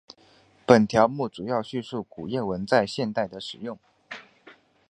[0.65, 3.77] 本条目主要叙述古谚文在现代的使用。